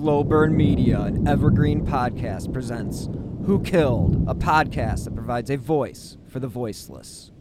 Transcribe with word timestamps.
Slow 0.00 0.22
Burn 0.22 0.56
Media, 0.56 1.00
an 1.00 1.26
evergreen 1.26 1.84
podcast, 1.84 2.52
presents 2.52 3.08
Who 3.46 3.60
Killed, 3.60 4.28
a 4.28 4.34
podcast 4.34 5.04
that 5.04 5.16
provides 5.16 5.50
a 5.50 5.56
voice 5.56 6.16
for 6.28 6.38
the 6.38 6.46
voiceless. 6.46 7.32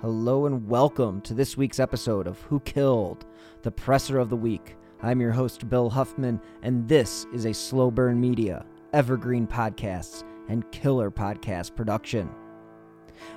Hello 0.00 0.46
and 0.46 0.68
welcome 0.68 1.20
to 1.22 1.34
this 1.34 1.56
week's 1.56 1.80
episode 1.80 2.28
of 2.28 2.38
Who 2.42 2.60
Killed, 2.60 3.26
the 3.62 3.72
Presser 3.72 4.20
of 4.20 4.30
the 4.30 4.36
Week. 4.36 4.76
I'm 5.02 5.20
your 5.20 5.32
host, 5.32 5.68
Bill 5.68 5.90
Huffman, 5.90 6.40
and 6.62 6.88
this 6.88 7.26
is 7.34 7.44
a 7.44 7.52
Slow 7.52 7.90
Burn 7.90 8.20
Media, 8.20 8.64
evergreen 8.92 9.48
podcasts, 9.48 10.22
and 10.48 10.70
killer 10.70 11.10
podcast 11.10 11.74
production. 11.74 12.30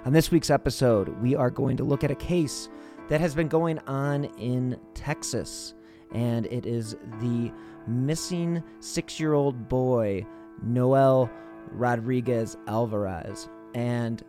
On 0.06 0.14
this 0.14 0.30
week's 0.30 0.52
episode, 0.52 1.10
we 1.24 1.34
are 1.36 1.50
going 1.50 1.76
to 1.78 1.84
look 1.84 2.04
at 2.04 2.12
a 2.12 2.16
case 2.16 2.70
that 3.10 3.20
has 3.20 3.34
been 3.34 3.48
going 3.48 3.80
on 3.88 4.26
in 4.38 4.80
Texas, 4.94 5.74
and 6.12 6.46
it 6.48 6.66
is 6.66 6.96
the 7.22 7.52
missing 7.88 8.64
six 8.80 9.20
year 9.20 9.34
old 9.34 9.70
boy, 9.70 10.26
Noel 10.64 11.30
Rodriguez 11.72 12.58
Alvarez. 12.68 13.50
And 13.74 14.24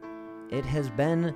it 0.51 0.65
has 0.65 0.91
been 0.91 1.35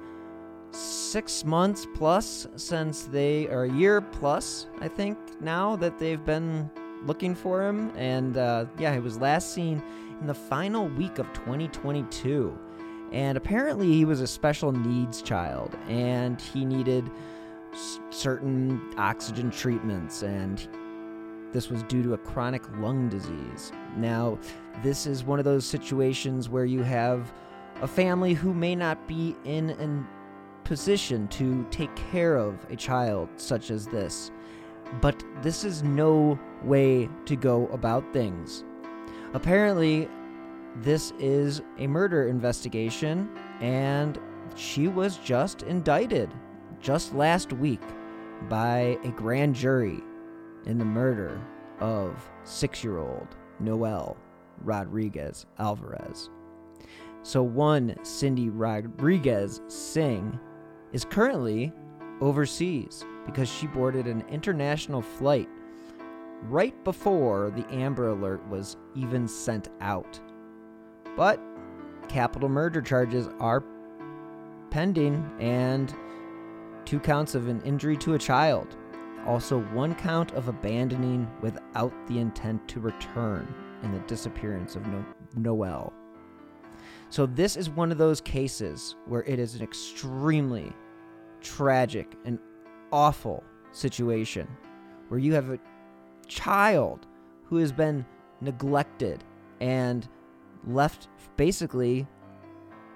six 0.71 1.45
months 1.45 1.87
plus 1.95 2.47
since 2.57 3.05
they, 3.05 3.47
or 3.49 3.65
a 3.65 3.73
year 3.73 4.01
plus, 4.01 4.67
I 4.81 4.89
think, 4.89 5.19
now 5.41 5.77
that 5.77 5.99
they've 5.99 6.25
been 6.25 6.71
looking 7.05 7.35
for 7.35 7.67
him. 7.67 7.93
And 7.97 8.37
uh, 8.37 8.67
yeah, 8.79 8.93
he 8.95 9.01
was 9.01 9.19
last 9.19 9.53
seen 9.53 9.83
in 10.21 10.27
the 10.27 10.35
final 10.35 10.89
week 10.89 11.19
of 11.19 11.33
2022. 11.33 12.59
And 13.13 13.37
apparently, 13.37 13.93
he 13.93 14.07
was 14.07 14.23
a 14.23 14.27
special 14.27 14.73
needs 14.73 15.21
child 15.21 15.77
and 15.87 16.41
he 16.41 16.65
needed 16.65 17.11
certain 18.23 18.81
oxygen 18.97 19.51
treatments. 19.51 20.23
And 20.23 20.69
this 21.53 21.69
was 21.69 21.83
due 21.83 22.03
to 22.05 22.15
a 22.15 22.19
chronic 22.19 22.63
lung 22.79 23.09
disease. 23.09 23.73
Now, 23.97 24.39
this 24.83 25.07
is 25.07 25.25
one 25.25 25.41
of 25.41 25.45
those 25.45 25.67
situations 25.67 26.49
where 26.49 26.65
you 26.65 26.83
have 26.83 27.33
a 27.83 27.89
family 27.89 28.33
who 28.33 28.55
may 28.55 28.77
not 28.77 29.09
be 29.09 29.37
in 29.45 29.71
a 29.71 30.67
position 30.67 31.27
to 31.29 31.67
take 31.71 31.95
care 31.97 32.37
of 32.37 32.65
a 32.71 32.77
child 32.77 33.29
such 33.37 33.71
as 33.71 33.87
this. 33.87 34.31
But 35.01 35.23
this 35.43 35.65
is 35.65 35.83
no 35.83 36.39
way 36.63 37.09
to 37.27 37.35
go 37.35 37.67
about 37.69 38.13
things. 38.13 38.63
Apparently, 39.35 40.09
this 40.77 41.13
is 41.19 41.61
a 41.79 41.87
murder 41.87 42.29
investigation, 42.29 43.29
and 43.61 44.19
she 44.55 44.87
was 44.87 45.17
just 45.19 45.63
indicted 45.63 46.31
just 46.81 47.15
last 47.15 47.53
week 47.53 47.81
by 48.49 48.99
a 49.05 49.11
grand 49.11 49.55
jury 49.55 50.01
in 50.67 50.79
the 50.79 50.85
murder 50.85 51.41
of 51.81 52.29
six 52.45 52.83
year 52.85 52.99
old 52.99 53.29
Noel 53.61 54.17
Rodriguez 54.63 55.47
Alvarez. 55.59 56.31
So, 57.23 57.43
one 57.43 57.97
Cindy 58.03 58.49
Rodriguez 58.49 59.61
Singh 59.69 60.39
is 60.93 61.05
currently 61.05 61.73
overseas 62.21 63.05
because 63.27 63.49
she 63.49 63.67
boarded 63.67 64.07
an 64.07 64.25
international 64.29 65.03
flight 65.03 65.49
right 66.45 66.75
before 66.85 67.51
the 67.51 67.67
Amber 67.73 68.09
Alert 68.09 68.47
was 68.49 68.77
even 68.95 69.29
sent 69.29 69.69
out. 69.81 70.21
But 71.17 71.41
capital 72.09 72.49
murder 72.49 72.83
charges 72.83 73.29
are 73.39 73.63
pending 74.71 75.31
and 75.39 75.95
two 76.93 77.01
counts 77.01 77.35
of 77.35 77.49
an 77.49 77.59
injury 77.63 77.97
to 77.97 78.13
a 78.13 78.19
child. 78.19 78.77
Also, 79.27 79.63
one 79.73 79.95
count 79.95 80.31
of 80.33 80.49
abandoning 80.49 81.27
without 81.41 81.91
the 82.07 82.19
intent 82.19 82.69
to 82.69 82.81
return 82.81 83.49
in 83.83 83.91
the 83.93 83.99
disappearance 84.01 84.77
of 84.77 84.87
no- 84.87 85.05
Noel. 85.35 85.91
So, 87.09 87.25
this 87.25 87.57
is 87.57 87.71
one 87.71 87.93
of 87.93 87.97
those 87.97 88.21
cases 88.21 88.95
where 89.07 89.23
it 89.23 89.39
is 89.39 89.55
an 89.55 89.63
extremely 89.63 90.71
tragic 91.41 92.15
and 92.27 92.39
awful 92.93 93.43
situation 93.71 94.47
where 95.09 95.19
you 95.19 95.33
have 95.33 95.49
a 95.49 95.59
child 96.29 97.07
who 97.45 97.57
has 97.57 97.73
been 97.73 98.05
neglected 98.43 99.25
and 99.63 100.07
left 100.67 101.09
basically 101.39 102.07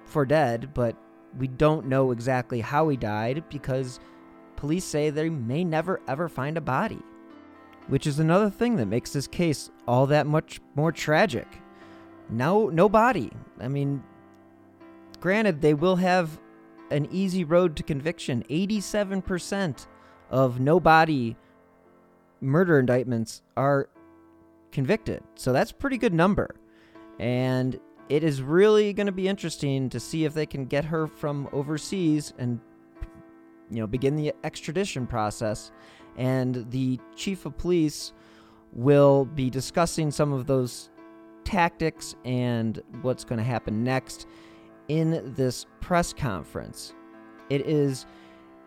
for 0.05 0.23
dead, 0.23 0.71
but 0.75 0.95
we 1.37 1.47
don't 1.47 1.87
know 1.87 2.11
exactly 2.11 2.61
how 2.61 2.89
he 2.89 2.97
died 2.97 3.43
because 3.49 3.99
police 4.55 4.85
say 4.85 5.09
they 5.09 5.29
may 5.29 5.63
never 5.63 6.01
ever 6.07 6.27
find 6.27 6.57
a 6.57 6.61
body. 6.61 7.01
Which 7.87 8.05
is 8.05 8.19
another 8.19 8.49
thing 8.49 8.75
that 8.77 8.87
makes 8.87 9.13
this 9.13 9.27
case 9.27 9.71
all 9.87 10.07
that 10.07 10.27
much 10.27 10.59
more 10.75 10.91
tragic. 10.91 11.47
No 12.29 12.67
no 12.69 12.89
body. 12.89 13.31
I 13.59 13.67
mean 13.67 14.03
granted 15.19 15.61
they 15.61 15.73
will 15.73 15.95
have 15.95 16.39
an 16.91 17.07
easy 17.11 17.43
road 17.43 17.75
to 17.75 17.83
conviction. 17.83 18.43
87% 18.49 19.87
of 20.29 20.59
no 20.59 20.79
body 20.79 21.35
murder 22.41 22.79
indictments 22.79 23.41
are 23.55 23.89
convicted. 24.71 25.23
So 25.35 25.53
that's 25.53 25.71
a 25.71 25.75
pretty 25.75 25.97
good 25.97 26.13
number. 26.13 26.55
And 27.19 27.79
it 28.09 28.23
is 28.23 28.41
really 28.41 28.93
going 28.93 29.07
to 29.07 29.11
be 29.11 29.27
interesting 29.27 29.89
to 29.89 29.99
see 29.99 30.25
if 30.25 30.33
they 30.33 30.45
can 30.45 30.65
get 30.65 30.85
her 30.85 31.07
from 31.07 31.49
overseas 31.51 32.33
and 32.37 32.59
you 33.69 33.79
know 33.79 33.87
begin 33.87 34.15
the 34.15 34.33
extradition 34.43 35.05
process 35.05 35.71
and 36.17 36.69
the 36.71 36.99
chief 37.15 37.45
of 37.45 37.57
police 37.57 38.13
will 38.73 39.25
be 39.25 39.49
discussing 39.49 40.11
some 40.11 40.33
of 40.33 40.45
those 40.47 40.89
tactics 41.43 42.15
and 42.25 42.81
what's 43.01 43.23
going 43.23 43.37
to 43.37 43.43
happen 43.43 43.83
next 43.83 44.27
in 44.89 45.33
this 45.35 45.65
press 45.79 46.13
conference. 46.13 46.93
It 47.49 47.61
is 47.65 48.05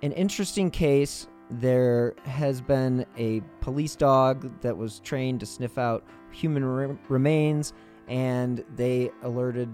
an 0.02 0.12
interesting 0.12 0.70
case. 0.70 1.28
There 1.50 2.14
has 2.24 2.60
been 2.60 3.04
a 3.18 3.42
police 3.60 3.96
dog 3.96 4.60
that 4.62 4.76
was 4.76 5.00
trained 5.00 5.40
to 5.40 5.46
sniff 5.46 5.76
out 5.76 6.04
human 6.30 6.64
re- 6.64 6.96
remains 7.08 7.72
and 8.10 8.62
they 8.74 9.10
alerted 9.22 9.70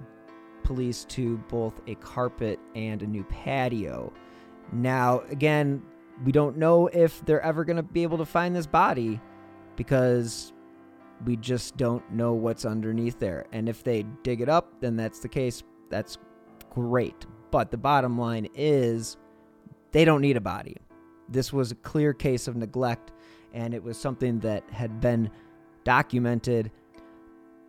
police 0.62 1.04
to 1.06 1.38
both 1.48 1.80
a 1.88 1.94
carpet 1.96 2.60
and 2.76 3.02
a 3.02 3.06
new 3.06 3.24
patio. 3.24 4.12
Now, 4.72 5.22
again, 5.30 5.82
we 6.24 6.32
don't 6.32 6.56
know 6.56 6.86
if 6.88 7.24
they're 7.24 7.40
ever 7.40 7.64
going 7.64 7.76
to 7.76 7.82
be 7.82 8.02
able 8.02 8.18
to 8.18 8.26
find 8.26 8.54
this 8.54 8.66
body 8.66 9.20
because 9.74 10.52
we 11.24 11.36
just 11.36 11.76
don't 11.76 12.08
know 12.12 12.34
what's 12.34 12.64
underneath 12.64 13.18
there. 13.18 13.46
And 13.52 13.68
if 13.68 13.82
they 13.82 14.04
dig 14.22 14.40
it 14.40 14.48
up, 14.48 14.80
then 14.80 14.96
that's 14.96 15.20
the 15.20 15.28
case. 15.28 15.62
That's 15.88 16.18
great. 16.70 17.26
But 17.50 17.70
the 17.70 17.78
bottom 17.78 18.18
line 18.18 18.48
is 18.54 19.16
they 19.92 20.04
don't 20.04 20.20
need 20.20 20.36
a 20.36 20.42
body. 20.42 20.76
This 21.28 21.52
was 21.52 21.72
a 21.72 21.76
clear 21.76 22.12
case 22.12 22.48
of 22.48 22.56
neglect, 22.56 23.12
and 23.54 23.72
it 23.72 23.82
was 23.82 23.98
something 23.98 24.40
that 24.40 24.68
had 24.70 25.00
been 25.00 25.30
documented 25.84 26.70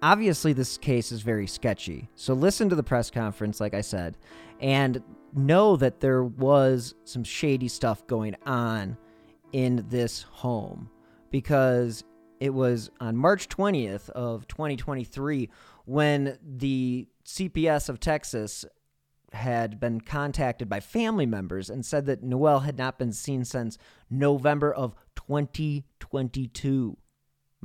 obviously 0.02 0.54
this 0.54 0.78
case 0.78 1.12
is 1.12 1.22
very 1.22 1.48
sketchy. 1.48 2.10
So 2.16 2.34
listen 2.34 2.70
to 2.70 2.76
the 2.76 2.84
press 2.84 3.10
conference, 3.10 3.60
like 3.60 3.74
I 3.74 3.82
said, 3.82 4.18
and 4.60 5.02
know 5.34 5.76
that 5.78 6.00
there 6.00 6.24
was 6.24 6.96
some 7.04 7.24
shady 7.24 7.68
stuff 7.68 8.06
going 8.08 8.36
on 8.46 8.98
in 9.52 9.86
this 9.90 10.24
home 10.24 10.90
because 11.32 12.04
it 12.40 12.54
was 12.54 12.90
on 13.00 13.16
March 13.18 13.50
20th 13.50 14.10
of 14.12 14.48
2023 14.48 15.50
when 15.86 16.38
the 16.44 17.08
CPS 17.26 17.90
of 17.90 18.00
Texas 18.00 18.66
had 19.34 19.80
been 19.80 20.00
contacted 20.00 20.70
by 20.70 20.80
family 20.80 21.26
members 21.26 21.70
and 21.70 21.86
said 21.86 22.06
that 22.06 22.24
Noel 22.24 22.62
had 22.62 22.78
not 22.78 22.98
been 22.98 23.12
seen 23.12 23.44
since 23.44 23.78
November 24.10 24.74
of 24.74 24.96
2022. 25.16 26.98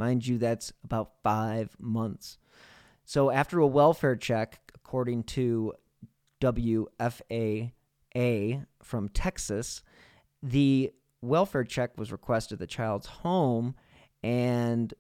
Mind 0.03 0.27
you, 0.27 0.37
that's 0.37 0.73
about 0.83 1.13
five 1.23 1.77
months. 1.79 2.37
So, 3.05 3.31
after 3.31 3.61
a 3.61 3.67
welfare 3.69 4.17
check, 4.17 4.59
according 4.75 5.23
to 5.39 5.75
WFAA 6.41 7.71
from 8.83 9.09
Texas, 9.11 9.85
the 10.43 10.91
welfare 11.21 11.63
check 11.63 11.97
was 11.97 12.11
requested 12.11 12.57
at 12.57 12.59
the 12.59 12.67
child's 12.67 13.07
home, 13.07 13.77
and 14.25 14.93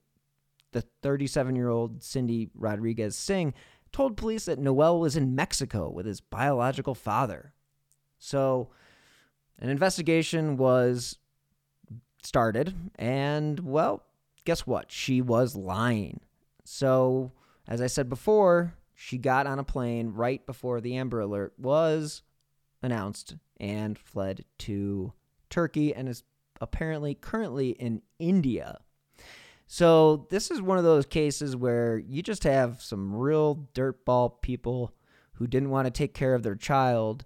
the 0.70 0.84
37 1.02 1.56
year 1.56 1.68
old 1.68 2.00
Cindy 2.04 2.48
Rodriguez 2.54 3.16
Singh 3.16 3.54
told 3.90 4.16
police 4.16 4.44
that 4.44 4.60
Noel 4.60 5.00
was 5.00 5.16
in 5.16 5.34
Mexico 5.34 5.90
with 5.90 6.06
his 6.06 6.20
biological 6.20 6.94
father. 6.94 7.54
So, 8.20 8.70
an 9.58 9.68
investigation 9.68 10.56
was 10.56 11.18
started, 12.22 12.72
and 12.94 13.58
well, 13.58 14.04
guess 14.44 14.66
what? 14.66 14.90
She 14.90 15.20
was 15.20 15.56
lying. 15.56 16.20
So, 16.64 17.32
as 17.66 17.80
I 17.80 17.86
said 17.86 18.08
before, 18.08 18.74
she 18.94 19.18
got 19.18 19.46
on 19.46 19.58
a 19.58 19.64
plane 19.64 20.12
right 20.14 20.44
before 20.46 20.80
the 20.80 20.96
Amber 20.96 21.20
Alert 21.20 21.54
was 21.58 22.22
announced 22.82 23.36
and 23.58 23.98
fled 23.98 24.44
to 24.58 25.12
Turkey 25.50 25.94
and 25.94 26.08
is 26.08 26.24
apparently 26.60 27.14
currently 27.14 27.70
in 27.70 28.02
India. 28.18 28.80
So, 29.66 30.26
this 30.30 30.50
is 30.50 30.60
one 30.60 30.78
of 30.78 30.84
those 30.84 31.06
cases 31.06 31.56
where 31.56 31.98
you 31.98 32.22
just 32.22 32.44
have 32.44 32.82
some 32.82 33.14
real 33.14 33.68
dirtball 33.74 34.40
people 34.42 34.94
who 35.34 35.46
didn't 35.46 35.70
want 35.70 35.86
to 35.86 35.90
take 35.90 36.14
care 36.14 36.34
of 36.34 36.42
their 36.42 36.54
child 36.54 37.24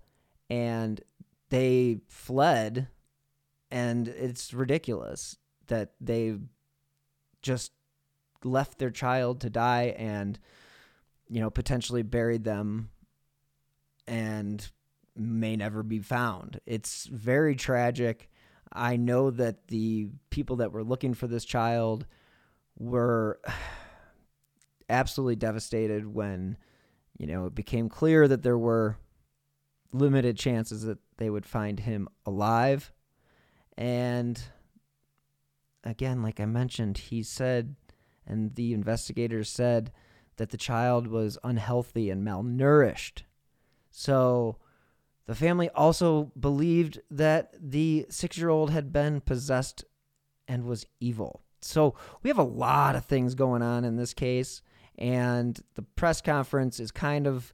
and 0.49 1.01
they 1.51 1.99
fled. 2.09 2.89
And 3.71 4.09
it's 4.09 4.55
ridiculous 4.55 5.39
that 5.67 5.93
they 6.01 6.37
just 7.47 7.73
left 8.45 8.79
their 8.79 8.91
child 8.91 9.41
to 9.41 9.51
die 9.51 9.95
and, 9.97 10.39
you 11.29 11.41
know, 11.41 11.49
potentially 11.51 12.03
buried 12.03 12.45
them 12.45 12.91
and 14.07 14.71
may 15.17 15.57
never 15.57 15.83
be 15.83 16.01
found. 16.01 16.61
It's 16.67 17.07
very 17.07 17.57
tragic. 17.57 18.29
I 18.73 18.97
know 18.97 19.31
that 19.31 19.69
the 19.69 20.09
people 20.31 20.57
that 20.57 20.73
were 20.73 20.85
looking 20.85 21.15
for 21.15 21.27
this 21.27 21.45
child 21.45 22.07
were 22.79 23.41
absolutely 24.89 25.37
devastated 25.37 26.07
when, 26.07 26.59
you 27.17 27.27
know, 27.27 27.47
it 27.47 27.55
became 27.55 27.89
clear 27.89 28.29
that 28.29 28.43
there 28.43 28.59
were 28.59 28.99
limited 29.93 30.37
chances 30.37 30.83
that 30.83 30.99
they 31.17 31.31
would 31.31 31.47
find 31.47 31.81
him 31.81 32.09
alive. 32.27 32.93
And 33.79 34.43
again, 35.87 36.23
like 36.23 36.41
I 36.41 36.47
mentioned, 36.47 36.99
he 36.99 37.23
said, 37.23 37.77
and 38.27 38.55
the 38.55 38.75
investigators 38.75 39.49
said 39.49 39.93
that 40.37 40.51
the 40.51 40.57
child 40.57 41.07
was 41.07 41.39
unhealthy 41.45 42.11
and 42.11 42.27
malnourished. 42.27 43.23
So 43.91 44.57
the 45.27 45.35
family 45.35 45.71
also 45.71 46.33
believed 46.39 47.01
that 47.11 47.55
the 47.59 48.07
six 48.11 48.37
year 48.37 48.49
old 48.49 48.71
had 48.71 48.93
been 48.93 49.21
possessed 49.21 49.85
and 50.47 50.65
was 50.65 50.87
evil. 51.01 51.43
So 51.63 51.95
we 52.23 52.29
have 52.29 52.39
a 52.39 52.45
lot 52.45 52.97
of 52.97 53.05
things 53.05 53.35
going 53.35 53.63
on 53.63 53.85
in 53.85 53.97
this 53.97 54.15
case, 54.15 54.63
and 54.99 55.59
the 55.75 55.83
press 55.83 56.21
conference 56.21 56.79
is 56.79 56.91
kind 56.91 57.27
of 57.27 57.53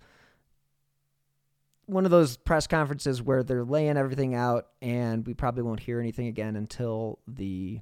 one 1.87 2.05
of 2.05 2.11
those 2.11 2.37
press 2.37 2.67
conferences 2.67 3.23
where 3.23 3.43
they're 3.43 3.65
laying 3.65 3.97
everything 3.97 4.35
out, 4.35 4.69
and 4.81 5.27
we 5.27 5.35
probably 5.35 5.63
won't 5.63 5.81
hear 5.81 6.01
anything 6.01 6.27
again 6.27 6.57
until 6.57 7.19
the 7.27 7.81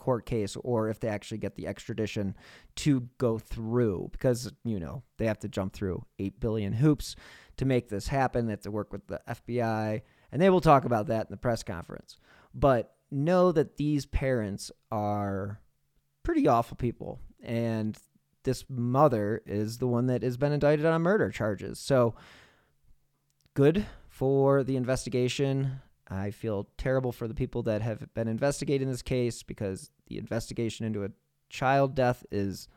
court 0.00 0.24
case 0.24 0.56
or 0.56 0.88
if 0.88 0.98
they 0.98 1.08
actually 1.08 1.36
get 1.36 1.56
the 1.56 1.66
extradition 1.66 2.34
to 2.74 3.06
go 3.18 3.38
through 3.38 4.08
because 4.12 4.50
you 4.64 4.80
know 4.80 5.02
they 5.18 5.26
have 5.26 5.38
to 5.38 5.48
jump 5.48 5.74
through 5.74 6.02
8 6.18 6.40
billion 6.40 6.72
hoops 6.72 7.14
to 7.58 7.66
make 7.66 7.90
this 7.90 8.08
happen. 8.08 8.46
They 8.46 8.52
have 8.52 8.62
to 8.62 8.70
work 8.70 8.94
with 8.94 9.06
the 9.08 9.20
FBI 9.28 10.00
and 10.32 10.40
they 10.40 10.48
will 10.48 10.62
talk 10.62 10.86
about 10.86 11.08
that 11.08 11.26
in 11.26 11.30
the 11.30 11.36
press 11.36 11.62
conference. 11.62 12.16
But 12.54 12.94
know 13.10 13.52
that 13.52 13.76
these 13.76 14.06
parents 14.06 14.72
are 14.90 15.60
pretty 16.22 16.48
awful 16.48 16.78
people 16.78 17.20
and 17.42 17.98
this 18.44 18.64
mother 18.70 19.42
is 19.44 19.76
the 19.76 19.86
one 19.86 20.06
that 20.06 20.22
has 20.22 20.38
been 20.38 20.52
indicted 20.52 20.86
on 20.86 21.02
murder 21.02 21.28
charges. 21.28 21.78
So 21.78 22.14
good 23.52 23.84
for 24.08 24.64
the 24.64 24.76
investigation 24.76 25.82
I 26.10 26.32
feel 26.32 26.68
terrible 26.76 27.12
for 27.12 27.28
the 27.28 27.34
people 27.34 27.62
that 27.64 27.82
have 27.82 28.12
been 28.14 28.26
investigating 28.26 28.88
this 28.88 29.02
case 29.02 29.44
because 29.44 29.90
the 30.08 30.18
investigation 30.18 30.84
into 30.84 31.04
a 31.04 31.10
child 31.48 31.94
death 31.94 32.26
is 32.32 32.68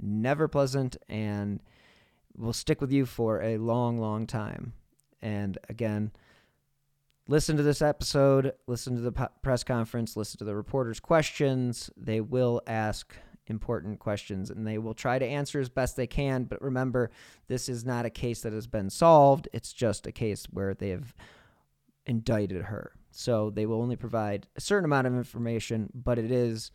never 0.00 0.46
pleasant 0.46 0.96
and 1.08 1.60
will 2.36 2.52
stick 2.52 2.80
with 2.80 2.92
you 2.92 3.04
for 3.04 3.42
a 3.42 3.58
long, 3.58 3.98
long 3.98 4.26
time. 4.26 4.74
And 5.20 5.58
again, 5.68 6.12
listen 7.26 7.56
to 7.56 7.64
this 7.64 7.82
episode, 7.82 8.52
listen 8.68 8.94
to 8.94 9.00
the 9.00 9.28
press 9.42 9.64
conference, 9.64 10.16
listen 10.16 10.38
to 10.38 10.44
the 10.44 10.54
reporters' 10.54 11.00
questions. 11.00 11.90
They 11.96 12.20
will 12.20 12.62
ask 12.68 13.12
important 13.48 13.98
questions 13.98 14.50
and 14.50 14.66
they 14.66 14.78
will 14.78 14.94
try 14.94 15.18
to 15.18 15.26
answer 15.26 15.58
as 15.58 15.68
best 15.68 15.96
they 15.96 16.06
can. 16.06 16.44
But 16.44 16.62
remember, 16.62 17.10
this 17.48 17.68
is 17.68 17.84
not 17.84 18.06
a 18.06 18.10
case 18.10 18.42
that 18.42 18.52
has 18.52 18.68
been 18.68 18.90
solved, 18.90 19.48
it's 19.52 19.72
just 19.72 20.06
a 20.06 20.12
case 20.12 20.46
where 20.50 20.74
they 20.74 20.90
have 20.90 21.14
indicted 22.08 22.62
her. 22.62 22.92
So 23.10 23.50
they 23.50 23.66
will 23.66 23.80
only 23.80 23.96
provide 23.96 24.48
a 24.56 24.60
certain 24.60 24.84
amount 24.84 25.06
of 25.06 25.14
information, 25.14 25.90
but 25.94 26.18
it 26.18 26.30
is 26.30 26.72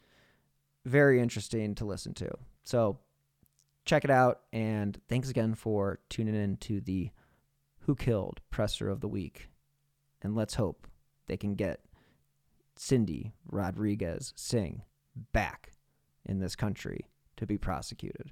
very 0.86 1.20
interesting 1.20 1.76
to 1.76 1.86
listen 1.86 2.14
to. 2.16 2.30
So 2.64 3.00
check 3.86 4.04
it 4.04 4.12
out. 4.12 4.42
And 4.54 5.00
thanks 5.10 5.30
again 5.30 5.56
for 5.56 6.00
tuning 6.10 6.36
in 6.36 6.58
to 6.58 6.80
the 6.80 7.10
Who 7.82 7.96
Killed 7.96 8.42
Presser 8.50 8.90
of 8.90 9.02
the 9.02 9.08
Week. 9.08 9.50
And 10.22 10.36
let's 10.36 10.56
hope 10.56 10.88
they 11.28 11.38
can 11.38 11.56
get 11.56 11.82
Cindy 12.76 13.34
Rodriguez 13.50 14.34
Singh 14.36 14.84
back 15.32 15.74
in 16.26 16.40
this 16.40 16.56
country 16.56 17.08
to 17.38 17.46
be 17.46 17.58
prosecuted. 17.58 18.32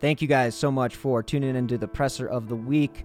Thank 0.00 0.22
you 0.22 0.28
guys 0.28 0.54
so 0.54 0.70
much 0.70 0.96
for 0.96 1.22
tuning 1.22 1.54
into 1.54 1.76
the 1.78 1.88
presser 1.88 2.26
of 2.26 2.48
the 2.48 2.56
week 2.56 3.04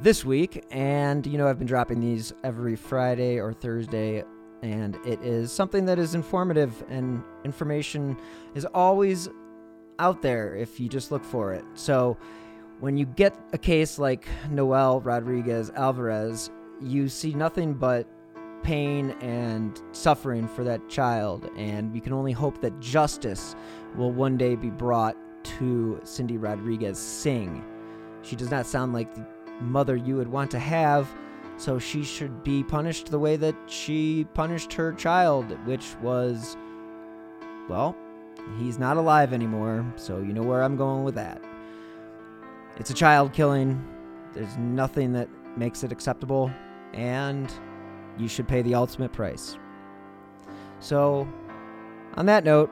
this 0.00 0.24
week. 0.24 0.64
And, 0.70 1.26
you 1.26 1.38
know, 1.38 1.48
I've 1.48 1.58
been 1.58 1.66
dropping 1.66 2.00
these 2.00 2.32
every 2.44 2.76
Friday 2.76 3.38
or 3.38 3.52
Thursday, 3.52 4.22
and 4.62 4.96
it 5.06 5.20
is 5.22 5.50
something 5.50 5.86
that 5.86 5.98
is 5.98 6.14
informative, 6.14 6.84
and 6.88 7.22
information 7.44 8.16
is 8.54 8.66
always 8.66 9.28
out 9.98 10.22
there 10.22 10.54
if 10.54 10.78
you 10.78 10.88
just 10.88 11.10
look 11.10 11.24
for 11.24 11.52
it. 11.52 11.64
So, 11.74 12.16
when 12.80 12.96
you 12.96 13.06
get 13.06 13.36
a 13.52 13.58
case 13.58 13.98
like 13.98 14.28
Noel 14.50 15.00
Rodriguez 15.00 15.70
Alvarez, 15.74 16.50
you 16.80 17.08
see 17.08 17.34
nothing 17.34 17.74
but 17.74 18.06
pain 18.62 19.10
and 19.20 19.80
suffering 19.90 20.46
for 20.46 20.62
that 20.62 20.88
child, 20.88 21.50
and 21.56 21.92
you 21.94 22.00
can 22.00 22.12
only 22.12 22.32
hope 22.32 22.60
that 22.60 22.78
justice 22.78 23.56
will 23.96 24.12
one 24.12 24.36
day 24.36 24.54
be 24.54 24.70
brought 24.70 25.16
to 25.58 26.00
Cindy 26.04 26.36
Rodriguez 26.36 26.98
Singh. 26.98 27.64
She 28.22 28.36
does 28.36 28.50
not 28.50 28.66
sound 28.66 28.92
like 28.92 29.14
the 29.14 29.26
mother 29.60 29.96
you 29.96 30.16
would 30.16 30.28
want 30.28 30.50
to 30.52 30.58
have, 30.58 31.08
so 31.56 31.78
she 31.78 32.04
should 32.04 32.44
be 32.44 32.62
punished 32.62 33.10
the 33.10 33.18
way 33.18 33.36
that 33.36 33.54
she 33.66 34.26
punished 34.34 34.72
her 34.74 34.92
child, 34.92 35.46
which 35.66 35.96
was, 36.02 36.56
well, 37.68 37.96
he's 38.58 38.78
not 38.78 38.96
alive 38.96 39.32
anymore, 39.32 39.84
so 39.96 40.18
you 40.18 40.32
know 40.32 40.42
where 40.42 40.62
I'm 40.62 40.76
going 40.76 41.04
with 41.04 41.14
that. 41.16 41.42
It's 42.76 42.90
a 42.90 42.94
child 42.94 43.32
killing. 43.32 43.84
There's 44.34 44.56
nothing 44.56 45.12
that 45.14 45.28
makes 45.56 45.82
it 45.82 45.90
acceptable, 45.90 46.50
and 46.92 47.52
you 48.18 48.28
should 48.28 48.46
pay 48.46 48.62
the 48.62 48.74
ultimate 48.74 49.12
price. 49.12 49.56
So, 50.80 51.26
on 52.14 52.26
that 52.26 52.44
note, 52.44 52.70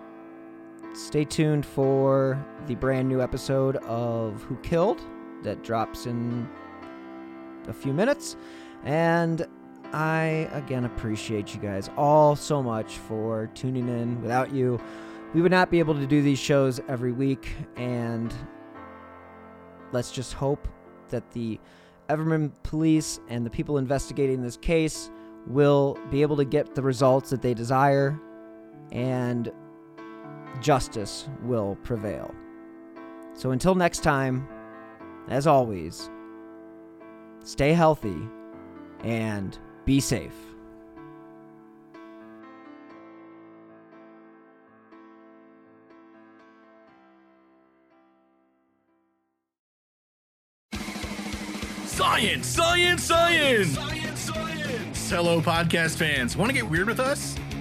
stay 0.96 1.24
tuned 1.24 1.66
for 1.66 2.42
the 2.66 2.74
brand 2.74 3.06
new 3.08 3.20
episode 3.20 3.76
of 3.76 4.42
Who 4.44 4.56
Killed 4.56 5.02
that 5.42 5.62
drops 5.62 6.06
in 6.06 6.48
a 7.68 7.72
few 7.72 7.92
minutes. 7.92 8.36
And 8.84 9.46
I, 9.92 10.48
again, 10.52 10.86
appreciate 10.86 11.54
you 11.54 11.60
guys 11.60 11.90
all 11.98 12.34
so 12.34 12.62
much 12.62 12.96
for 12.96 13.50
tuning 13.54 13.88
in. 13.88 14.20
Without 14.22 14.52
you, 14.52 14.80
we 15.34 15.42
would 15.42 15.52
not 15.52 15.70
be 15.70 15.78
able 15.80 15.94
to 15.94 16.06
do 16.06 16.22
these 16.22 16.38
shows 16.38 16.80
every 16.88 17.12
week. 17.12 17.52
And 17.76 18.32
let's 19.92 20.10
just 20.10 20.32
hope 20.32 20.66
that 21.10 21.30
the 21.32 21.60
Everman 22.08 22.52
police 22.62 23.20
and 23.28 23.44
the 23.44 23.50
people 23.50 23.76
investigating 23.76 24.42
this 24.42 24.56
case 24.56 25.10
will 25.46 25.98
be 26.10 26.22
able 26.22 26.36
to 26.36 26.44
get 26.44 26.74
the 26.74 26.82
results 26.82 27.30
that 27.30 27.42
they 27.42 27.52
desire 27.52 28.18
and 28.92 29.52
justice 30.60 31.28
will 31.42 31.76
prevail. 31.82 32.34
So 33.34 33.50
until 33.50 33.74
next 33.74 34.00
time, 34.00 34.48
as 35.28 35.46
always, 35.46 36.10
stay 37.44 37.72
healthy 37.72 38.16
and 39.04 39.58
be 39.84 40.00
safe. 40.00 40.32
Science, 51.84 52.46
science, 52.46 53.04
science! 53.04 53.74
Science, 53.74 54.20
science! 54.20 55.10
Hello, 55.10 55.40
podcast 55.40 55.96
fans. 55.96 56.36
Want 56.36 56.50
to 56.50 56.54
get 56.54 56.68
weird 56.68 56.88
with 56.88 57.00
us? 57.00 57.36